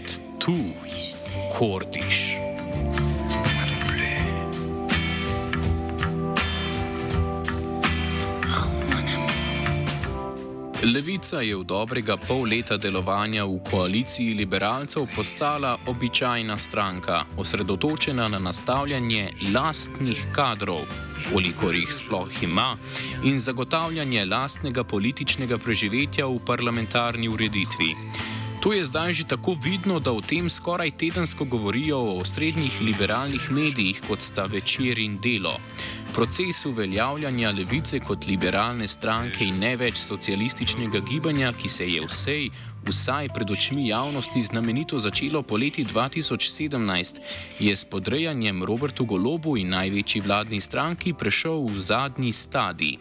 [0.00, 0.56] et tu,
[1.58, 2.36] Kordiš.
[10.80, 18.38] Levica je v dobrega pol leta delovanja v koaliciji liberalcev postala običajna stranka, osredotočena na
[18.38, 20.88] nastavljanje lastnih kadrov,
[21.28, 22.76] kolikor jih sploh ima,
[23.24, 27.94] in zagotavljanje lastnega političnega preživetja v parlamentarni ureditvi.
[28.60, 33.48] To je zdaj že tako vidno, da o tem skoraj tedensko govorijo v srednjih liberalnih
[33.50, 35.56] medijih, kot sta večer in delo.
[36.12, 42.50] Proces uveljavljanja levice kot liberalne stranke in ne več socialističnega gibanja, ki se je vsej,
[42.84, 47.16] vsaj pred očmi javnosti znamenito začelo poleti 2017,
[47.60, 52.98] je s podrejanjem Robertu Golobu in največji vladni stranki prešel v zadnji stadij.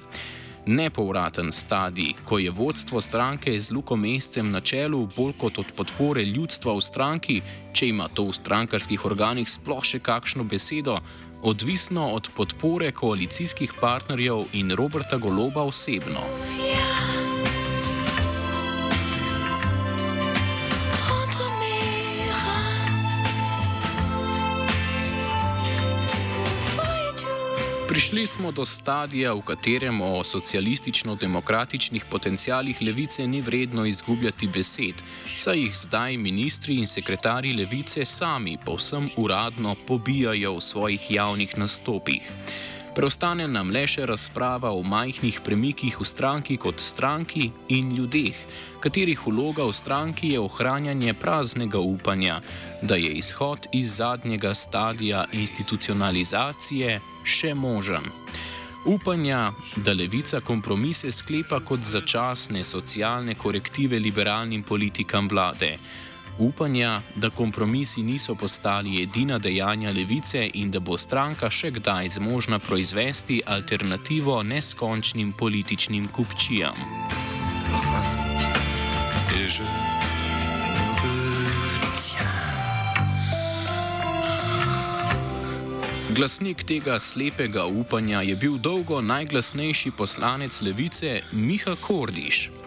[0.69, 6.21] Nepovraten stadij, ko je vodstvo stranke z Luko Mescem na čelu bolj kot od podpore
[6.21, 7.37] ljudstva v stranki,
[7.73, 10.99] če ima to v strankarskih organih sploh še kakšno besedo,
[11.41, 16.21] odvisno od podpore koalicijskih partnerjev in Roberta Goloba osebno.
[27.99, 34.95] Prišli smo do stadija, v katerem o socialistično-demokratičnih potencijalih levice ni vredno izgubljati besed,
[35.37, 42.31] saj jih zdaj ministri in sekretarji levice sami povsem uradno pobijajo v svojih javnih nastopih.
[42.95, 48.37] Preostane nam le še razprava o majhnih premikih v stranki kot stranki in ljudeh,
[48.81, 52.39] katerih vloga v stranki je ohranjanje praznega upanja,
[52.81, 58.09] da je izhod iz zadnjega stadija institucionalizacije še možen.
[58.89, 59.51] Upanja,
[59.85, 65.77] da levica kompromise sklepa kot začasne socialne korektive liberalnim politikam vlade
[66.39, 72.59] upanja, da kompromisi niso postali edina dejanja levice in da bo stranka še kdaj zmožna
[72.59, 76.75] proizvesti alternativo neskončnim političnim kupčijam.
[86.15, 92.58] Glasnik tega slepega upanja je bil dolgo najglasnejši poslanec levice Miha Kordiš.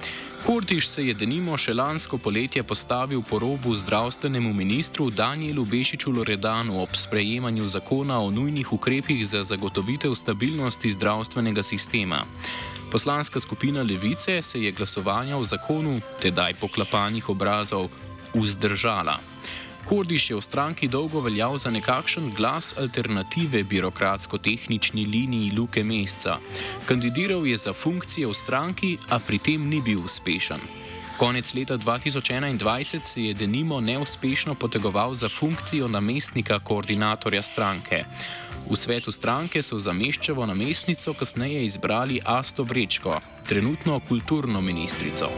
[0.46, 6.80] Kurtiš se je denimo še lansko poletje postavil po robu zdravstvenemu ministru Danielu Bešiču Loredanu
[6.82, 12.24] ob sprejemanju zakona o nujnih ukrepih za zagotovitev stabilnosti zdravstvenega sistema.
[12.90, 17.86] Poslanska skupina Levice se je glasovanja o zakonu, tedaj poklapanih obrazov,
[18.34, 19.31] vzdržala.
[19.88, 26.38] Kordiš je v stranki dolgo veljal za nekakšen glas alternative birokratsko-tehnični liniji Luke Mesca.
[26.86, 30.60] Kandidiral je za funkcije v stranki, a pri tem ni bil uspešen.
[31.18, 38.04] Konec leta 2021 se je denimo neuspešno potegoval za funkcijo namestnika koordinatorja stranke.
[38.70, 45.28] V svetu stranke so za meščevo namestnico kasneje izbrali Asto Brečko, trenutno kulturno ministrico.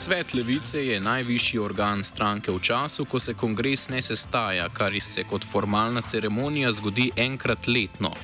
[0.00, 5.24] Svet levice je najvišji organ stranke v času, ko se kongres ne sestaja, kar se
[5.28, 8.14] kot formalna ceremonija zgodi enkrat letno.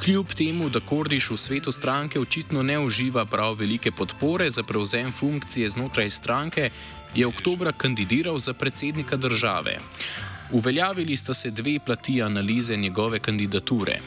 [0.00, 5.12] Kljub temu, da Kordiš v svetu stranke očitno ne uživa prav velike podpore za prevzem
[5.12, 6.70] funkcije znotraj stranke,
[7.14, 9.78] je oktobra kandidiral za predsednika države.
[10.52, 14.00] Uveljavili sta se dve plati analize njegove kandidature.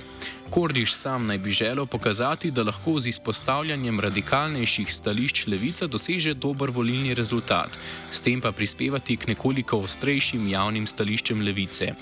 [0.49, 6.69] Kordiš sam naj bi želel pokazati, da lahko z izpostavljanjem radikalnejših stališč levica doseže dober
[6.69, 7.69] volilni rezultat,
[8.11, 11.93] s tem pa prispevati k nekoliko ostrejšim javnim stališčem levice.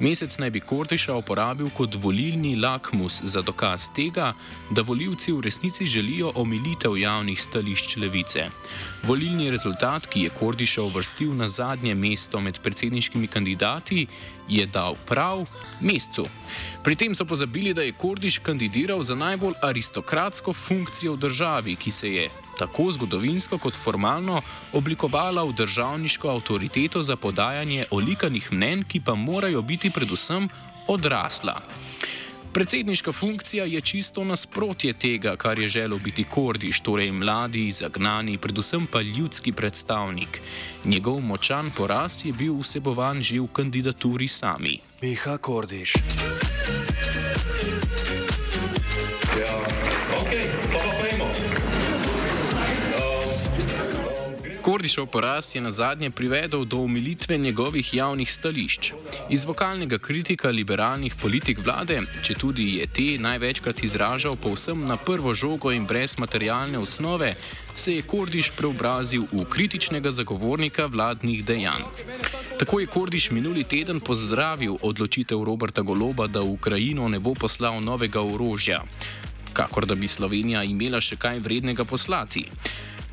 [0.00, 4.34] Mesec naj bi Kordiša uporabil kot volilni lakmus za dokaz tega,
[4.70, 8.48] da voljivci v resnici želijo omilitev javnih stališč levice.
[9.02, 14.06] Volilni rezultat, ki je Kordiša uvrstil na zadnje mesto med predsedniškimi kandidati,
[14.48, 15.44] je dal prav
[15.80, 16.26] mesecu.
[16.82, 21.90] Pri tem so pozabili, da je Kordiš kandidiral za najbolj aristokratsko funkcijo v državi, ki
[21.90, 24.40] se je tako zgodovinsko kot formalno
[24.72, 30.48] oblikovala v državniško avtoriteto za podajanje olikanih mnen, ki pa morajo biti predvsem
[30.86, 31.56] odrasla.
[32.56, 38.86] Predsedniška funkcija je čisto nasprotje tega, kar je želel biti Kordiš, torej mladi, zagnani, predvsem
[38.92, 40.40] pa ljudski predstavnik.
[40.84, 44.80] Njegov močan poraz je bil vsebovan že v kandidaturi sami.
[45.02, 45.92] Miha Kordiš.
[54.86, 58.92] Kordišov poraz je na zadnje privedel do umilitve njegovih javnih stališč.
[59.30, 65.34] Iz vokalnega kritika liberalnih politik vlade, če tudi je te največkrat izražal povsem na prvo
[65.34, 67.34] žogo in brez materialne osnove,
[67.74, 71.82] se je Kordiš preobrazil v kritičnega zagovornika vladnih dejanj.
[72.58, 77.82] Tako je Kordiš minuli teden pozdravil odločitev Roberta Goloba, da v Ukrajino ne bo poslal
[77.82, 78.84] novega orožja,
[79.52, 82.46] kakor da bi Slovenija imela še kaj vrednega poslati.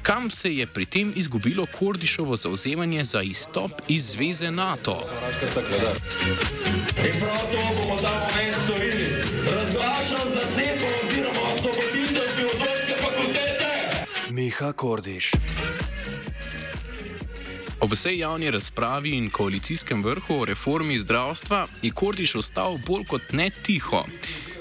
[0.03, 5.03] Kam se je pri tem izgubilo Kordišovo zauzemanje za izstop iz zveze NATO?
[7.05, 9.07] In prav to bomo ta moment storili.
[9.55, 13.69] Razglašam za sebe oziroma osvoboditev filozofske fakultete.
[14.29, 15.31] Miha Kordiš.
[17.79, 23.31] Ob vsej javni razpravi in koalicijskem vrhu o reformi zdravstva je Kordiš ostal bolj kot
[23.31, 24.05] ne tiho.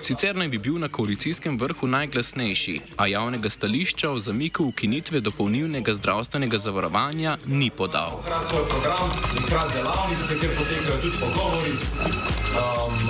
[0.02, 5.94] Sicer naj bi bil na koalicijskem vrhu najglasnejši, a javnega stališča o zamiku ukinitve dopolnilnega
[5.94, 8.18] zdravstvenega zavarovanja ni podal.
[8.24, 9.10] Hkrati svoj program
[9.44, 11.78] hkrati delavnice, kjer potekajo tudi pogovori um,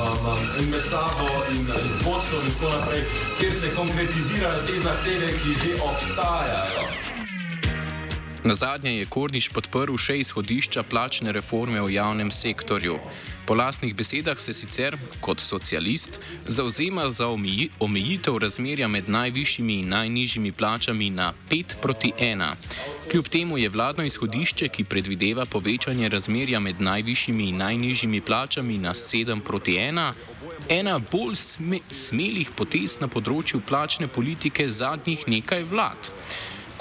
[0.05, 0.27] um,
[0.61, 3.03] um, med sabo in z vodstvom in tako naprej,
[3.41, 7.22] kjer se konkretizirajo te zahteve, ki že obstajajo.
[8.45, 12.97] Na zadnje je Kordiš podprl še izhodišča plačne reforme v javnem sektorju.
[13.47, 16.19] Po lastnih besedah se sicer, kot socialist,
[16.51, 22.59] zauzema za omejitev razmerja med najvišjimi in najnižjimi plačami na 5 proti 1.
[23.11, 28.95] Kljub temu je vladno izhodišče, ki predvideva povečanje razmerja med najvišjimi in najnižjimi plačami na
[28.95, 30.13] 7 proti 1,
[30.69, 36.11] ena bolj sme smelih potez na področju plačne politike zadnjih nekaj vlad.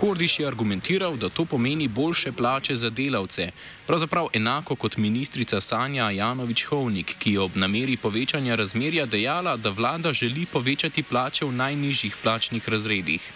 [0.01, 3.51] Kordiš je argumentiral, da to pomeni boljše plače za delavce,
[3.87, 10.13] pravzaprav enako kot ministrica Sanja Janovič-Hovnik, ki je ob nameri povečanja razmerja dejala, da vlada
[10.13, 13.31] želi povečati plače v najnižjih plačnih razredih.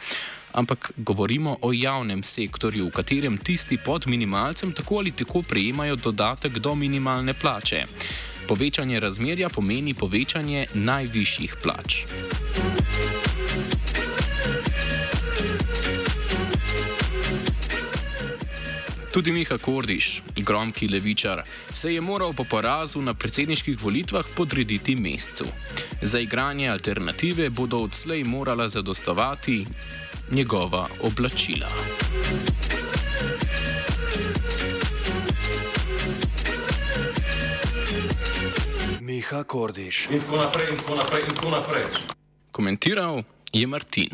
[0.51, 6.57] Ampak govorimo o javnem sektorju, v katerem tisti pod minimalcem tako ali tako prejemajo dodatek
[6.57, 7.83] do minimalne plače.
[8.47, 12.05] Povečanje razmerja pomeni povečanje najvišjih plač.
[19.15, 25.45] Tudi Miha Kordiš, gromki levičar, se je moral po porazu na predsedniških volitvah podrediti mesecu.
[26.01, 29.65] Za igranje alternative bodo odslej morala zadostovati
[30.31, 31.69] njegova oblačila.
[38.99, 40.07] Miha Kordiš.
[40.11, 41.83] In tako naprej, in tako naprej, in tako naprej.
[42.51, 43.23] Komentiral
[43.53, 44.09] je Martin.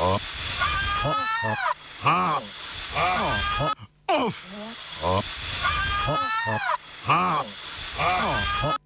[0.00, 0.10] Oh.
[0.10, 0.20] Oh.
[1.04, 1.14] Oh.
[2.04, 2.65] Oh.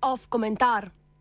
[0.00, 0.90] Off komentar.